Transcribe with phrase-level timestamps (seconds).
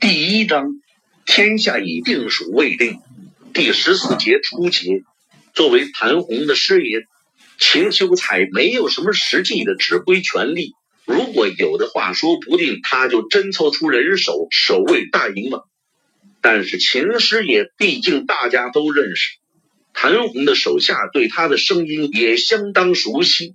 [0.00, 0.80] 第一章，
[1.26, 3.00] 天下已定属未定。
[3.52, 5.02] 第十四节初节，
[5.52, 7.02] 作为谭红的师爷，
[7.58, 10.72] 秦修才没有什么实际的指挥权力。
[11.04, 15.68] 如果有的话，说不定他就真凑出人手守卫大营了。
[16.40, 19.36] 但是秦师爷毕竟大家都认识，
[19.92, 23.54] 谭红的手下对他的声音也相当熟悉。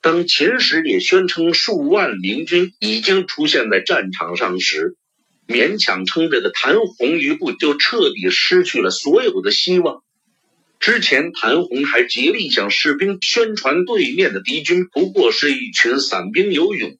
[0.00, 4.96] 当秦师爷宣称数万明军已经出现在战场上时，
[5.48, 10.02] 勉强撑着的谭红余部就彻底失去了所有的希望。
[10.78, 16.96] 之前谭红还竭力向士兵宣传，对面的敌军不过是一群散兵游勇，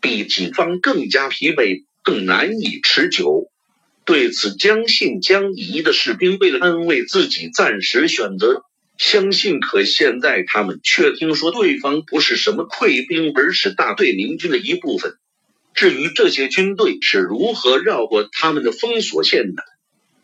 [0.00, 3.50] 比己方更加疲惫，更难以持久。
[4.04, 8.62] 对此将信将疑的士兵，为了安慰自己，暂时选择
[8.98, 9.58] 相信。
[9.58, 15.14] 可现在他们却听说对方不是什么溃兵，而是大队明军的一部分。
[15.74, 19.62] 至于这些军队是如何绕过他们的封锁线的，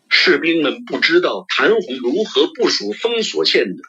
[0.09, 3.83] 士兵们不知道谭红如何部署封锁线的，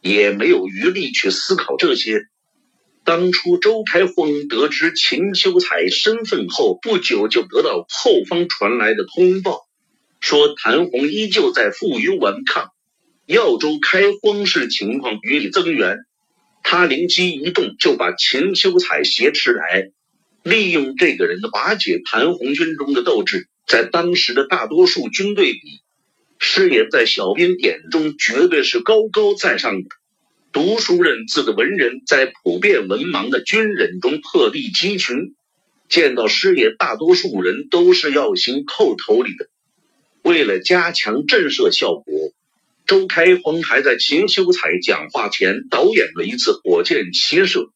[0.00, 2.26] 也没有余力去思考这些。
[3.04, 9.60] 当初周开荒得知秦修才身份后，不久就得到后方传来的通报，
[10.20, 12.70] 说谭红依旧在负隅顽抗，
[13.26, 15.98] 耀州开荒视情况予以增援。
[16.62, 19.90] 他灵机一动，就把秦修才挟持来。
[20.44, 25.60] 利用这个人的瓦解谭红军中的斗志，在当时的大多数军队里，
[26.38, 29.88] 师爷在小兵眼中绝对是高高在上的。
[30.52, 35.34] 读书认字的文人在普遍文盲的军人中鹤立鸡群，
[35.88, 39.48] 见到师爷，大多数人都是要行叩头礼的。
[40.22, 42.04] 为了加强震慑效果，
[42.86, 47.70] 周开荒还在秦修才讲话前导演了一次火箭齐射。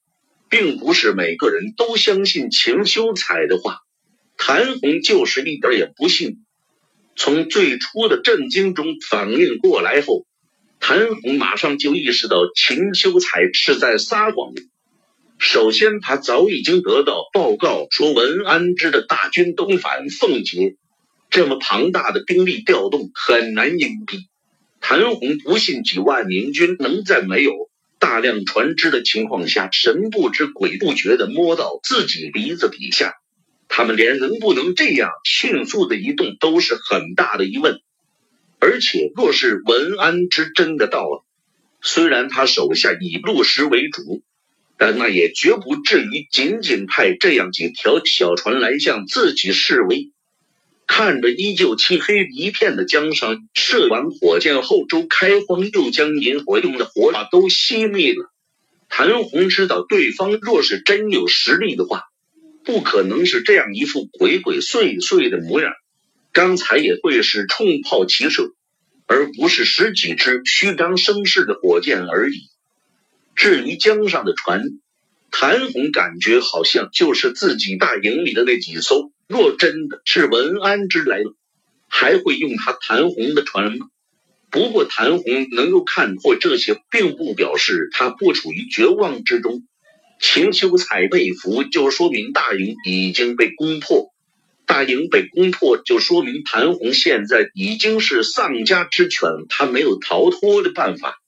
[0.48, 3.78] 并不是每个人都相信秦修才的话，
[4.36, 6.44] 谭红就是一点也不信。
[7.16, 10.25] 从最初的震惊中反应过来后，
[10.81, 14.53] 谭红马上就意识到秦修才是在撒谎。
[15.38, 20.76] 首先，他早已经得到报告说文安之的大军东返奉节，
[21.30, 24.26] 这么庞大的兵力调动很难隐蔽。
[24.80, 27.53] 谭红不信几万明军能在没有。
[27.98, 33.14] 大量船只的情况下，神不知鬼不觉的摸到自己鼻子底下，
[33.69, 37.81] 他们连能不能这样迅速的移动都是很大的疑问。
[38.60, 41.25] 而且，若是文安之真的到了，
[41.81, 44.22] 虽然他手下以陆石为主，
[44.76, 50.12] 但那也绝不至于仅仅派这样几条小船来向自己示威。
[50.88, 58.32] 看着依旧漆黑一片的江上，射完火箭后，周开荒又将引火用的火把都熄灭了。
[58.88, 62.04] 谭红知道，对方若是真有实力的话，
[62.65, 65.72] 不可能是这样一副鬼鬼祟祟的模样。
[66.32, 68.54] 刚才也会是冲炮齐射，
[69.06, 72.48] 而不是十几支虚张声势的火箭而已。
[73.37, 74.62] 至于江上的船，
[75.31, 79.12] 谭红感觉好像就是自己大营里的那几艘。
[79.28, 81.34] 若真的是文安之来了，
[81.87, 83.89] 还会用他谭红的船吗？
[84.50, 89.65] 不过谭红能够看破这些，并不表示他不处于绝望之中。
[90.19, 94.11] 秦秋才被俘，就说明大营已经被攻破；
[94.66, 101.19] 大营被攻破，就说明谭红现在已经是丧家之犬，他没有逃脱的办法，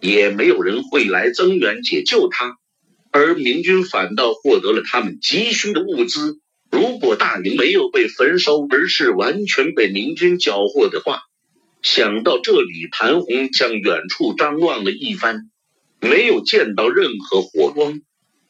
[0.00, 2.56] 也没有人会来增援解救他，
[3.10, 6.40] 而明军反倒获得了他们急需的物资。
[6.72, 11.20] 如果大营没有被焚烧，而是完全被明军缴获的话，
[11.82, 15.50] 想到这里，谭红向远处张望了一番，
[16.00, 18.00] 没有见到任何火光，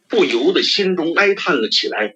[0.08, 2.14] 不由得心中哀叹了起来。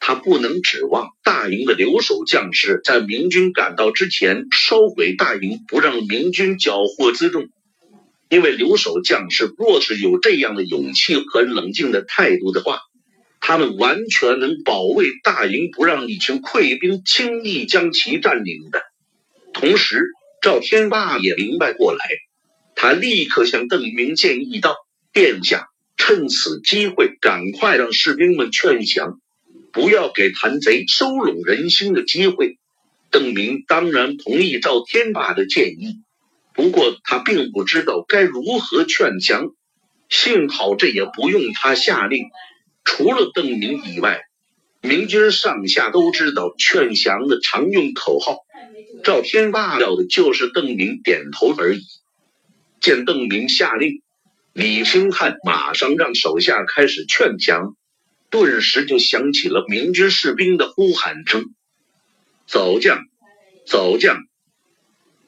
[0.00, 7.48] 他不能指望大营的留守将士在明军赶到之前烧毁大营，不让明军缴获辎重，
[8.28, 12.80] 因为留守将士若是有这样的勇气和冷静的态度的话。
[13.46, 18.80] 他们完全能保卫大营，不让一群溃兵轻易将其占领的。
[19.52, 20.06] 同时，
[20.40, 22.06] 赵天霸也明白过来，
[22.74, 24.74] 他立刻向邓明建议道
[25.12, 25.66] ：“殿下，
[25.98, 29.20] 趁此机会，赶快让士兵们劝降，
[29.74, 32.56] 不要给谭贼收拢人心的机会。”
[33.12, 35.96] 邓明当然同意赵天霸的建议，
[36.54, 39.48] 不过他并不知道该如何劝降。
[40.08, 42.24] 幸好这也不用他下令。
[42.84, 44.22] 除了邓明以外，
[44.80, 48.38] 明军上下都知道劝降的常用口号。
[49.02, 51.82] 赵天霸要的就是邓明点头而已。
[52.80, 54.02] 见邓明下令，
[54.52, 57.74] 李兴汉马上让手下开始劝降，
[58.30, 61.54] 顿时就响起了明军士兵的呼喊声。
[62.46, 62.98] 早将，
[63.66, 64.18] 早将，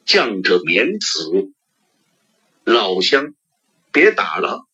[0.05, 1.51] 将者免死。
[2.63, 3.33] 老乡，
[3.91, 4.66] 别打了，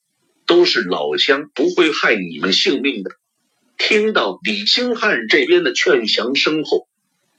[0.46, 3.12] 都是老乡，不会害你们性命的。
[3.78, 6.88] 听到李兴汉这边的劝降声后，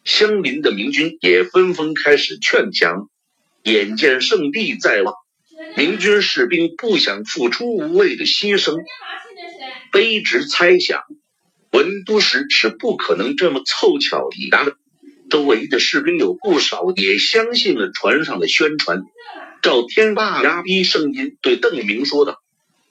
[0.05, 3.09] 相邻的明军也纷纷开始劝降。
[3.63, 5.15] 眼见胜地在望，
[5.77, 8.77] 明军士兵不想付出无谓的牺牲，
[9.91, 11.01] 卑职猜想，
[11.71, 14.77] 文都时是不可能这么凑巧抵达的。
[15.31, 19.03] 周围的士兵有不少也相信了船上的宣传。
[19.63, 22.44] 赵天霸压低声音对邓明说道。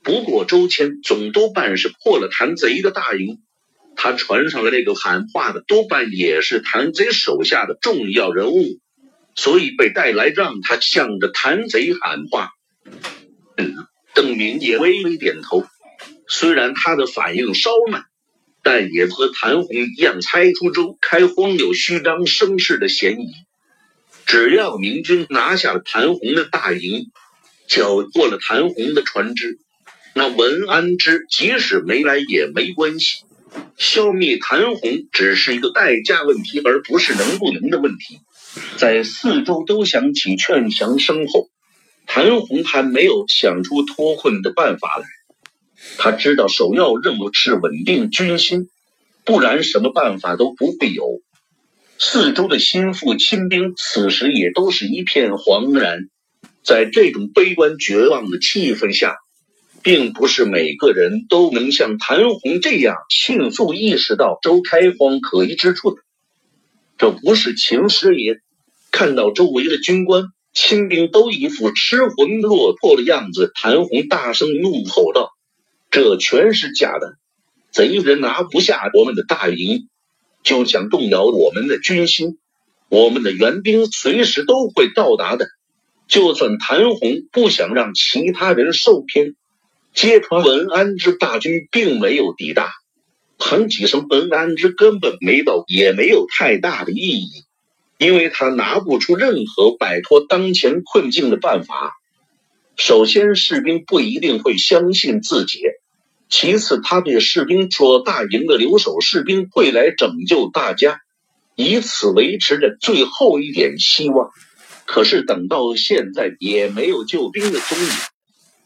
[0.04, 3.40] 不过周谦总多半是破了谭贼的大营，
[3.96, 8.80] 他船上的那个喊话的多半也是谭贼手下的重要人物，
[9.34, 12.52] 所以被带来让他向着谭贼喊话。
[13.56, 15.66] 嗯，邓明也微微点头，
[16.28, 18.04] 虽然他的反应稍慢，
[18.62, 23.32] 但也和谭红一样猜出周开荒有虚张声势的嫌疑。
[24.26, 27.12] 只要明军拿下了谭红的大营，
[27.68, 29.60] 缴获了谭红的船只。
[30.15, 33.24] 那文安之即使没来也没关系，
[33.77, 38.19] 消灭谭红只是一个代价问题，而不是能不能的问题。
[38.77, 41.50] 在四周都响起劝降声后，
[42.06, 45.06] 谭红还没有想出脱困的办法来。
[45.98, 48.69] 他知道首要任务是稳定军心，
[49.25, 51.21] 不然什么办法都不会有。
[51.98, 56.10] 四周的心腹亲兵此时也都是一片惶然，
[56.63, 59.15] 在这种悲观绝望的气氛下。
[59.84, 66.02] 并不是每个人都能像谭红这样迅速意识到周开荒可疑之处的。
[66.98, 68.40] 这不是秦师爷
[68.92, 75.32] 看到周围的军官亲兵都一副失魂落魄的样子，谭红大声怒吼道
[75.92, 77.16] ：“这全是假的！
[77.72, 79.90] 贼人拿不下我们的大营，
[80.44, 82.38] 就想动摇我们的军心。
[82.88, 85.48] 我们的援兵随时都会到达的。
[86.08, 89.36] 就算谭红不想让其他人受骗。”
[89.94, 92.72] 揭穿文安之大军并没有抵达，
[93.38, 97.44] 喊几声文安之根本没到，也没有太大的意义，
[98.00, 101.94] 因为他拿不出任何摆脱当前困境的办法。
[102.75, 105.60] 首先，士兵不一定会相信自己；
[106.28, 111.01] 其次，他对士兵说，大营的留守士兵会来拯救大家，
[111.56, 114.31] 以此维持着最后一点希望。
[114.86, 118.12] 可是等到现在，也没有救兵的踪影。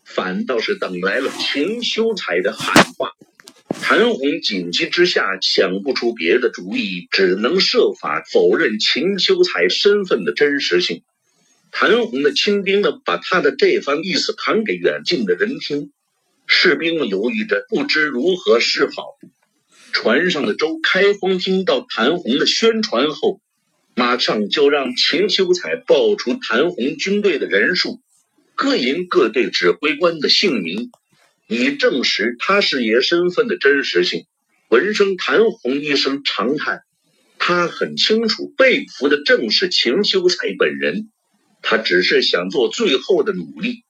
[0.08, 3.12] 反倒是等来了秦修才的喊话，
[3.82, 11.04] 谭红紧急之下想不出别的主意，只能设法否认秦修才身份的真实性。
[11.72, 15.92] 谭红的亲兵们把他的这番意思谈给远近的人听，
[16.48, 19.18] 士兵们犹豫着不知如何是好。
[19.92, 23.42] 船上的周开荒听到谭红的宣传后，
[23.94, 28.00] 马上就让秦修才报出谭红军队的人数。
[28.58, 30.90] 各营各队指挥官的姓名，
[31.48, 34.26] 以证实他是爷身份的真实性。
[34.68, 36.82] 闻声，谭红一声长叹，
[37.38, 41.12] 他很清楚，被俘的正是秦修才本人。
[41.62, 43.84] 他只是想做最后的努力，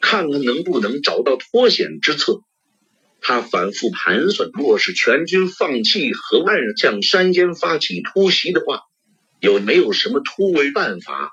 [0.00, 2.42] 看看能不能找到脱险之策。
[3.20, 8.82] 他反复盘算，若是全军放弃和万向山间发起突袭的话，
[9.40, 11.32] 有没有什么突围办法？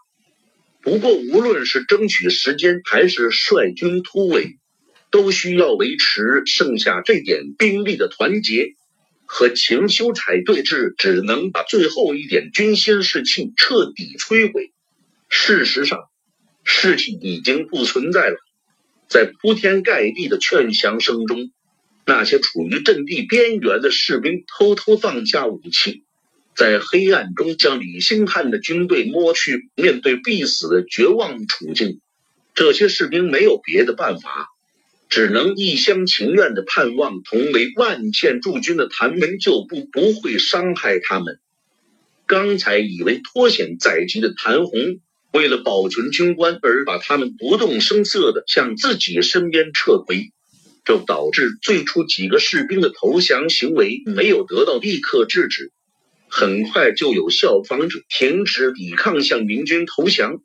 [0.81, 4.57] 不过，无论是争取时间，还是率军突围，
[5.11, 8.75] 都需要维持剩下这点兵力的团结。
[9.31, 14.71] 和秦修才对峙，只能把最后一点军心士气彻底摧毁。
[15.29, 15.99] 事实上，
[16.63, 18.37] 士气已经不存在了。
[19.07, 21.51] 在铺天盖地的劝降声中，
[22.07, 26.03] 那些处于阵地边缘的士兵偷偷放下武器。
[26.59, 32.01] 在黑暗中将李兴汉的军队摸去，面对必死的绝望处境，
[32.53, 34.49] 这些士兵没有别的办法，
[35.07, 41.39] 只能一厢情愿的盼望同为万县驻军的谭门旧部不会伤害他们。
[42.27, 44.99] 刚才以为脱险在即的谭红，
[45.31, 50.33] 为了保存军官而把他们不动声色的向自己身边撤回，
[50.83, 55.71] 这导致最初几个士兵的投降行为没有得到立刻制止。
[56.29, 60.41] 很快就有效防止停止抵抗，向明军投降。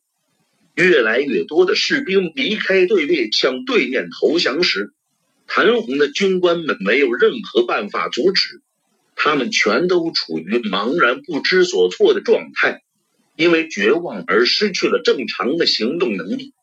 [0.74, 4.92] 越来越多的士兵离开队列，向对面投降时，
[5.46, 8.62] 谭红的军官们没有任何办法阻止，
[9.14, 12.82] 他们全都处于茫然不知所措的状态，
[13.36, 16.54] 因为绝望而失去了正常的行动能力。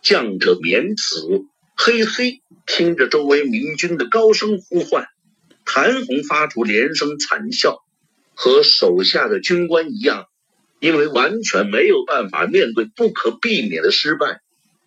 [0.00, 1.44] 将者免死！
[1.76, 5.06] 嘿嘿，听着周围明军的高声呼唤，
[5.64, 7.84] 谭红发出连声惨笑。
[8.40, 10.26] 和手下的军官一样，
[10.78, 14.38] 因为完全没有办法面对不可避免的失败，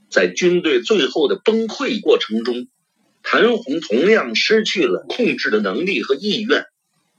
[0.10, 2.70] 在军队最后的崩溃过程中，
[3.24, 6.63] 谭红同样失去了控制的能力和意愿，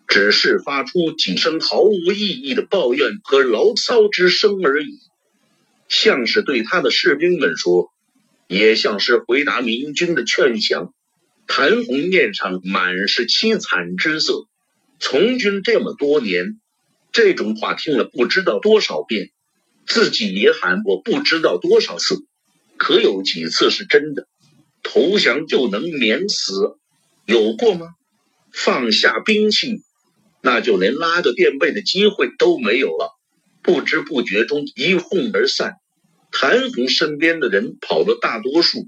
[0.09, 5.01] 只是发出几声毫无意义的抱怨和牢骚之声而已，
[5.87, 7.93] 像是对他的士兵们说，
[8.49, 10.95] 也像是回答明军的劝降。
[11.47, 14.47] 谭红面上满是凄惨之色。
[15.05, 16.61] 从军这么多年，
[17.11, 19.33] 这种话听了不知道多少遍，
[19.85, 22.25] 自己也喊过不知道多少次，
[22.77, 24.29] 可有几次是真的？
[24.85, 26.77] 投降就能免死？
[27.27, 27.89] 有过吗？
[28.53, 29.83] 放下兵器，
[30.41, 33.11] 那就连拉个垫背的机会都没有了。
[33.61, 35.75] 不知不觉中一哄而散，
[36.31, 38.87] 谭红身边的人跑了大多数，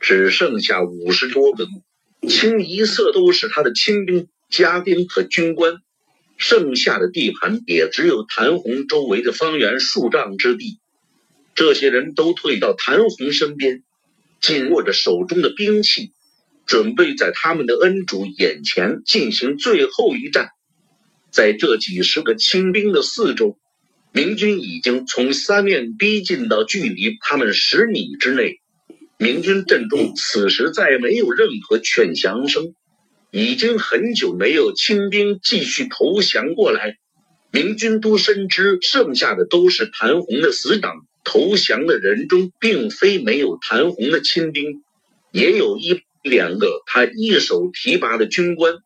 [0.00, 1.66] 只剩下五十多个，
[2.28, 4.28] 清一色都是他的亲兵。
[4.48, 5.76] 家丁和军官，
[6.36, 10.78] 剩下的地盘也只有谭红周围的方圆数丈之地。
[11.54, 13.82] 这些人都退到谭红身边，
[14.40, 16.12] 紧握着手中的兵器，
[16.66, 20.50] 准备在他们的恩主眼前进行最后一战。
[21.30, 23.58] 在这几十个清兵的四周，
[24.12, 28.60] 明军已经从三面逼近到距离他们十米之内。
[29.18, 32.74] 明军阵中此时再没有任何劝降声。
[33.38, 36.96] 已经很久没有清兵继续投降过来，
[37.52, 41.06] 明军都深知剩下的都是谭红的死党。
[41.22, 44.82] 投降的人中，并非没有谭红的亲兵，
[45.32, 48.76] 也有一两个他一手提拔的军官。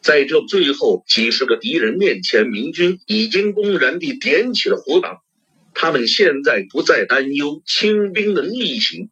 [0.00, 5.18] 在这最后几十个敌人面前，明军已经公然地点起了火把。
[5.74, 9.10] 他们现在不再担忧清兵的逆行，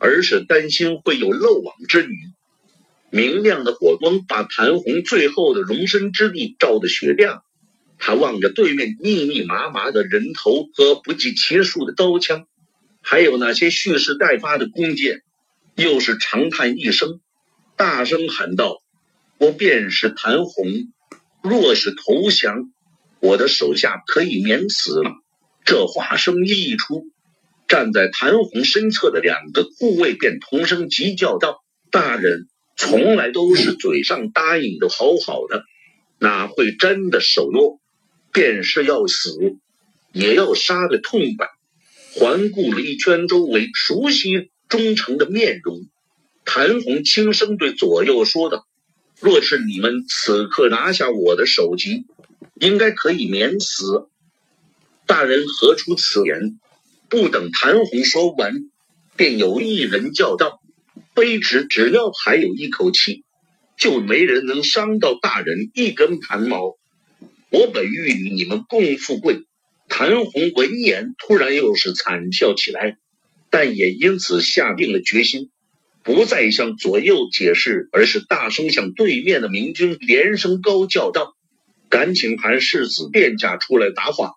[0.00, 2.16] 而是担心会有漏网之鱼。
[3.10, 7.42] 明亮的火光把谭红最后的容身之地照得雪亮。
[7.98, 12.46] 他望着对面密密麻麻的人头和不计其数的刀枪，
[13.02, 15.22] 还有那些蓄势待发的弓箭，
[15.74, 17.20] 又是长叹一声，
[17.76, 18.80] 大声喊道
[19.38, 20.66] ：“我便是谭红，
[21.42, 22.72] 若是投降，
[23.20, 25.12] 我的手下可以免死了。”
[25.66, 27.04] 这话声一出，
[27.68, 31.62] 站在谭红身侧的两个护卫便同声急叫道
[31.92, 32.48] ：“大人！”
[32.80, 35.64] 从来都是嘴上答应的好好的，
[36.18, 37.78] 哪会真的守诺？
[38.32, 39.36] 便是要死，
[40.12, 41.46] 也要杀个痛快。
[42.14, 45.82] 环顾了一圈周围熟悉忠诚的面容，
[46.46, 48.66] 谭红轻声对左右说道
[49.20, 52.06] ：“若是你们此刻拿下我的首级，
[52.54, 54.08] 应该可以免死。”
[55.06, 56.58] 大人何出此言？
[57.10, 58.54] 不等谭红说完，
[59.16, 60.62] 便有一人叫道。
[61.20, 63.24] 卑职只要还有一口气，
[63.76, 66.78] 就没人能伤到大人一根汗毛。
[67.50, 69.42] 我本欲与你们共富贵。
[69.90, 72.96] 谭红闻言，突然又是惨笑起来，
[73.50, 75.50] 但也因此下定了决心，
[76.02, 81.34] 不再向左右解释，而是大声向对面的明军连声高叫道
[81.90, 84.30] ：“赶请韩世子殿下出来答话。”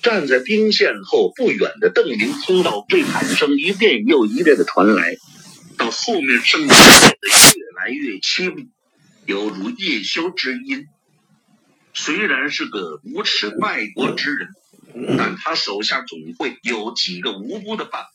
[0.00, 5.16] 站在兵线后不远的邓林听到这喊声一遍又一遍的传来。
[5.78, 8.70] 到后面声音变得越来越轻，
[9.24, 10.86] 犹如夜宵之音。
[11.94, 14.48] 虽然是个无耻卖国之人，
[15.16, 18.06] 但他手下总会有几个无辜的伴，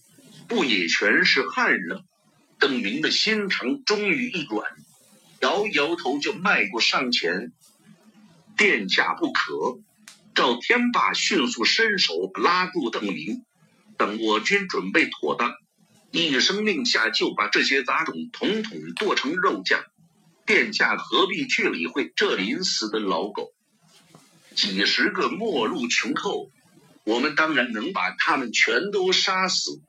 [0.47, 2.03] 不也全是汉人？
[2.59, 4.71] 邓明的心肠终于一软，
[5.41, 7.51] 摇摇头就迈过上前。
[8.55, 9.79] 殿下不可！
[10.35, 13.43] 赵天霸迅速伸手拉住邓明，
[13.97, 15.53] 等我军准备妥当。
[16.15, 19.83] 一声令下，就把这些杂种统统剁成肉酱。
[20.45, 23.51] 殿下何必去理会这临死的老狗？
[24.53, 26.51] 几十个末路穷寇，
[27.03, 29.81] 我们当然能把他们全都杀死。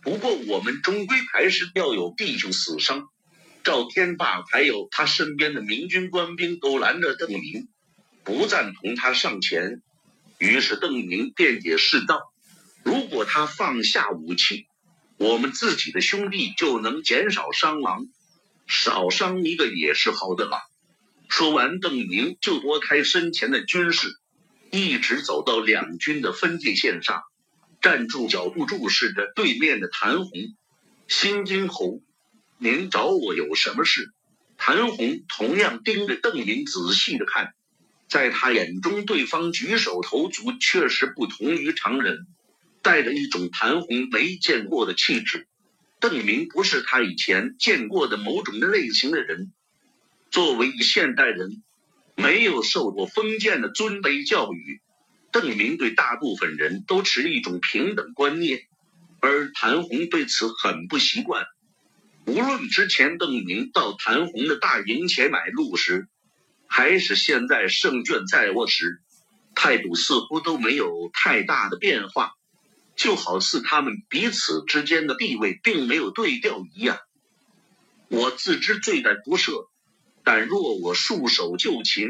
[0.00, 3.10] 不过，我们终归还是要有弟兄死伤。
[3.62, 7.68] 赵天霸还有他身边的明军官兵都拦着邓明，
[8.24, 9.82] 不赞同他上前。
[10.38, 12.32] 于是邓明辩解释道
[12.82, 14.68] ：“如果他放下武器。”
[15.18, 18.06] 我们自己的兄弟就能减少伤亡，
[18.66, 20.58] 少伤一个也是好的了。
[21.28, 24.08] 说完，邓明就拨开身前的军士，
[24.70, 27.22] 一直走到两军的分界线上，
[27.80, 30.30] 站住脚步，注视着对面的谭红。
[31.08, 32.00] 新津侯，
[32.58, 34.12] 您找我有什么事？
[34.58, 37.54] 谭红同样盯着邓明仔细的看，
[38.08, 42.26] 在他眼中，对方举手投足确实不同于常人。
[42.86, 45.48] 带着一种谭红没见过的气质，
[45.98, 49.52] 邓明不是他以前见过的某种类型的人。
[50.30, 51.64] 作为现代人，
[52.14, 54.80] 没有受过封建的尊卑教育，
[55.32, 58.60] 邓明对大部分人都持一种平等观念，
[59.18, 61.44] 而谭红对此很不习惯。
[62.24, 66.06] 无论之前邓明到谭红的大营前买路时，
[66.68, 69.00] 还是现在胜券在握时，
[69.56, 72.30] 态度似乎都没有太大的变化，
[72.96, 76.98] 就好似他们彼此之间的地位并没有对调一样。
[78.08, 79.68] 我自知罪在不赦，
[80.24, 82.08] 但若我束手就擒，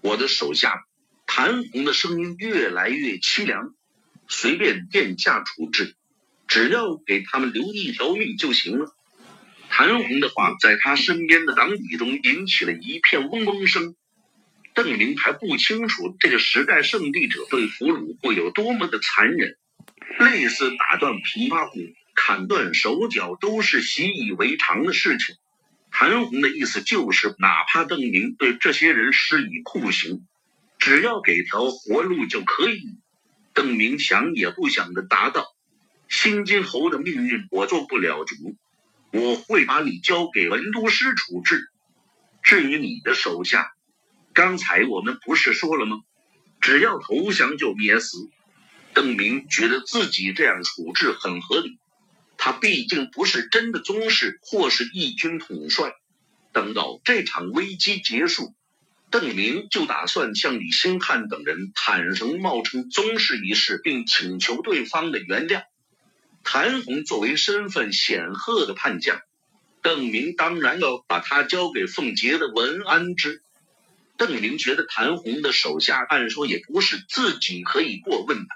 [0.00, 0.84] 我的手下
[1.26, 3.74] 谭红的声音越来越凄凉。
[4.26, 5.96] 随便殿下处置，
[6.48, 8.94] 只要给他们留一条命就行了。
[9.68, 13.94] 谭红的话在他身边的党羽中引起了一片嗡嗡声。
[14.72, 19.56] 邓明还不清楚这个时代胜利者对俘虏会有多么的残忍，
[20.18, 21.78] 类似打断琵琶骨、
[22.14, 25.36] 砍断手脚都是习以为常的事情。
[25.90, 30.26] 谭红的意思就是，哪怕邓明对这些人施以酷刑，
[30.78, 32.98] 只要给条活路就可以。
[33.52, 35.46] 邓明想也不想的答道
[36.08, 38.34] ：“新金侯的命运我做不了主。”
[39.12, 41.68] 我会把你交给文都师处置。
[42.42, 43.70] 至于你的手下，
[44.32, 45.98] 刚才我们不是说了吗？
[46.60, 48.28] 只要投降就免死。
[48.94, 51.78] 邓明觉得自己这样处置很合理。
[52.38, 55.92] 他毕竟不是真的宗室或是义军统帅。
[56.52, 58.54] 等到这场危机结束，
[59.10, 65.64] 邓明就打算向李兴汉等人坦诚冒充宗室一事，并请求对方的原谅。
[66.44, 69.20] 谭红作为身份显赫的叛将，
[69.82, 73.42] 邓明当然要把他交给凤杰的文安之。
[74.16, 78.54] 邓明觉得谭红的手下按说也不是自己可以过问的，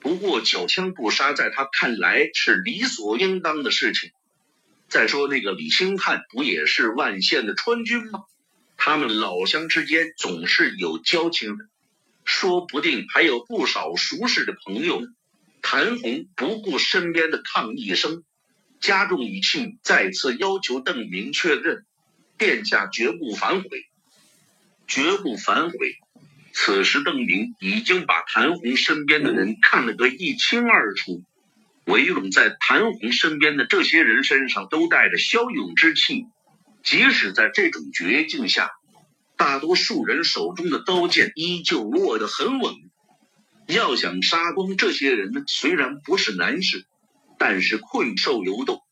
[0.00, 4.10] 不过缴枪不杀在他看来是理所应当的事情。
[4.88, 8.24] 再说那个李兴汉不也是万县的川军吗？
[8.76, 11.66] 他们老乡之间总是有交情的，
[12.24, 15.02] 说不定还有不少熟识的朋友。
[15.62, 18.24] 谭红不顾身边的抗议声，
[18.80, 21.84] 加重语气，再次要求邓明确认：
[22.38, 23.68] 殿下绝不反悔，
[24.88, 25.98] 绝不反悔。
[26.62, 31.24] 此时，邓明已经把谭红身边的人看了个一清二楚，
[31.86, 36.26] 围拢在谭红身边的这些人身上都带着骁勇之气，
[36.82, 38.72] 即使在这种绝境下，
[39.38, 42.74] 大多数人手中的刀剑依旧握得很稳。
[43.66, 46.84] 要想杀光这些人呢，虽然不是难事，
[47.38, 48.82] 但是困兽犹斗，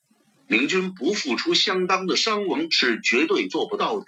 [0.46, 4.07] 明军不付出相当的伤亡是绝对做不到的。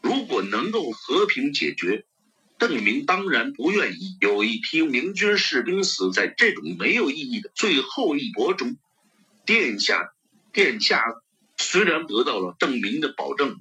[0.00, 2.04] 如果能够和平解决，
[2.58, 8.76] 邓明当然不愿意有一批明军士兵死在这种没有意义的最后一搏中。
[9.46, 10.12] 殿下，
[10.52, 11.04] 殿下，
[11.56, 13.56] 虽然得到了邓明的保证，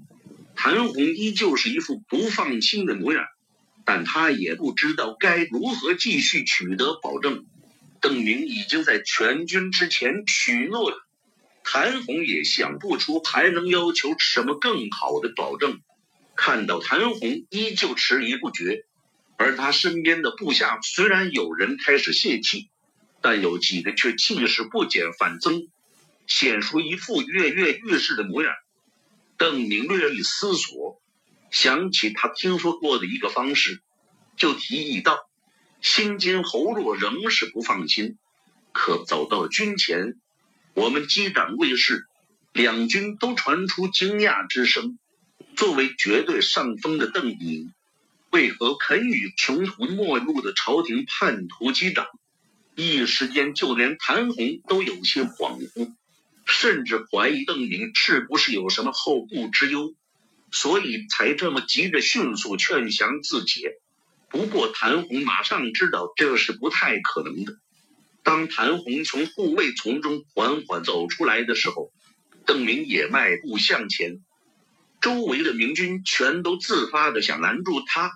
[0.56, 3.24] 谭红依旧是一副不放心的模样。
[3.86, 7.46] 但他也不知道该如何继续取得保证。
[8.02, 10.98] 邓明已经在全军之前许诺了，
[11.64, 15.80] 谭红也想不出还能要求什么更好的保证。
[16.38, 18.86] 看到谭红依旧迟疑不决，
[19.36, 22.70] 而他身边的部下虽然有人开始泄气，
[23.22, 25.68] 但有几个却气势不减反增，
[26.28, 28.54] 显出一副跃跃欲试的模样。
[29.36, 31.02] 邓明略一思索。
[31.50, 33.82] 想起他听说过的一个方式，
[34.36, 35.18] 就提议道
[35.82, 38.18] ：“新金侯若仍是不放心，
[38.74, 40.16] 可走到军前，
[40.74, 42.06] 我们击掌卫士，
[42.52, 45.00] 两军都传出惊讶之声。
[45.58, 47.74] 作为绝对上风的邓明，
[48.30, 52.06] 为何肯与穷途末路的朝廷叛徒击掌？
[52.76, 55.96] 一时间，就连谭红都有些恍惚，
[56.46, 59.96] 甚至怀疑邓明是不是有什么后顾之忧。”
[60.52, 63.64] 所以才这么急着迅速劝降自己。
[64.30, 67.58] 不过谭红马上知道这是不太可能的。
[68.22, 71.92] 当谭红从护卫丛中缓缓走出来的时候，
[72.46, 74.22] 邓明也迈步向前。
[75.08, 78.12] 周围的明军全都自发的想拦住他。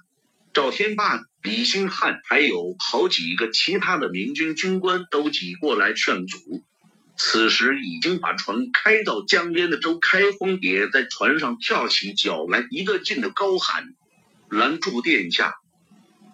[0.51, 6.61] 赵天霸、李兴汉还有好几个其他的明军军官都挤过来劝阻。
[7.15, 13.93] 此时已经把船开到江边的周开封也在船上跳起脚来，一个劲的高喊
[14.51, 15.53] ：“拦住殿下！”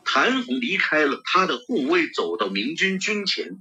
[0.04, 3.60] 谭红离开了他的护卫，走到明军军前。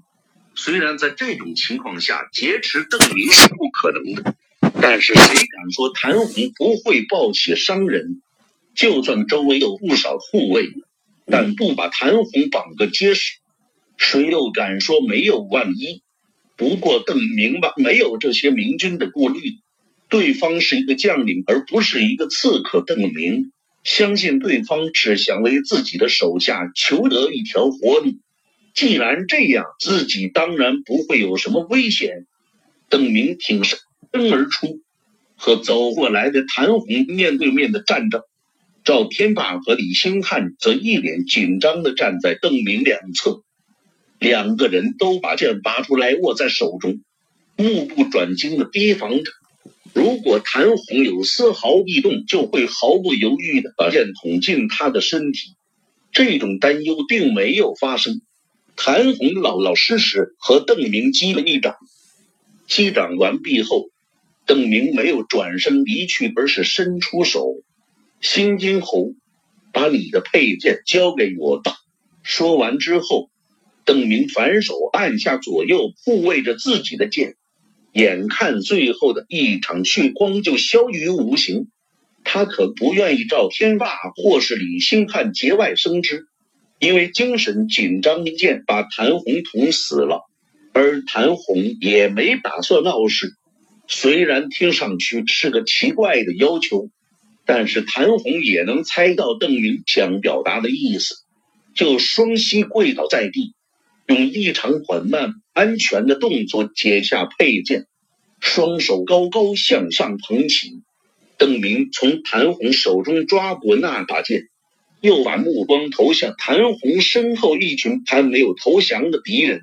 [0.55, 4.35] 虽然在这种情况下劫持邓明是不可能的，
[4.89, 8.23] 但是谁敢说谭红不会抱起伤人？
[8.77, 10.69] 就算周围有不少护卫，
[11.27, 13.39] 但不把谭红绑个结实，
[13.97, 16.03] 谁又敢说没有万一？
[16.57, 19.57] 不过邓明白，没有这些明军的顾虑，
[20.09, 22.81] 对方是一个将领，而不是一个刺客。
[22.81, 23.51] 邓明
[23.83, 28.13] 相信对方是想为自己的手下求得一条活路。
[28.73, 32.25] 既然这样，自己当然不会有什么危险。
[32.89, 33.81] 邓明挺身
[34.21, 34.81] 而出，
[35.37, 38.25] 和走过来的谭红面对面的站着。
[38.85, 43.43] 赵天霸和李兴汉则一脸紧张的站在邓明两侧，
[44.19, 47.01] 两个人都把剑拔出来握在手中，
[47.57, 49.33] 目不转睛的提防着。
[49.93, 55.57] 如果谭红有丝毫异动，就会毫不犹豫的把剑捅进他的身体。
[56.13, 58.21] 这种担忧并没有发生。
[58.77, 61.75] 谭红老老实实和邓明击了一掌，
[62.69, 63.89] 击掌完毕后，
[64.47, 67.57] 邓明没有转身离去，而是伸出手
[68.23, 69.13] ：“新金侯，
[69.73, 71.73] 把你的佩剑交给我吧。”
[72.23, 73.29] 说完之后，
[73.85, 77.35] 邓明反手按下左右护卫着自己的剑。
[77.93, 81.69] 眼看最后的一场血光就消于无形，
[82.25, 86.27] 他可不愿意赵天霸或是李兴汉节外生枝，
[86.79, 90.29] 因为精神紧张一剑把谭红捅死了，
[90.73, 93.33] 而谭红也没打算闹事。
[93.89, 96.91] 虽然听上去是个奇怪的要求，
[97.45, 101.15] 但是谭红也能猜到邓明想表达的意思，
[101.75, 103.55] 就双膝跪倒在地。
[104.07, 107.87] 用异常缓慢、安全的动作解下佩剑，
[108.41, 110.83] 双手高高向上捧起。
[111.39, 114.43] 邓明从谭红手中抓过那把剑，
[115.01, 119.63] 又把目光投向谭红身后一群还没有投降的敌人。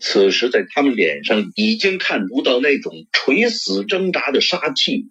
[0.00, 5.08] 此时，在他们脸上已经看不到那种垂死挣扎的杀气。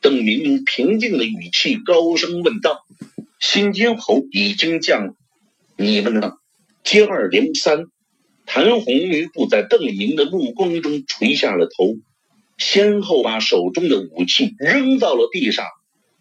[0.00, 2.86] 邓明用平静的语气高声问道
[3.38, 5.14] ：“新金侯已经降，
[5.76, 6.32] 你们呢？”
[6.82, 7.84] 接二连三。
[8.46, 11.96] 谭红余不在邓明的目光中垂下了头，
[12.56, 15.66] 先后把手中的武器扔到了地上。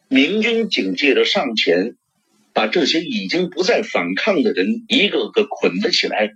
[0.09, 1.95] 明军警戒着上前，
[2.53, 6.33] 把这些已经不再反抗的人一个个捆了起来。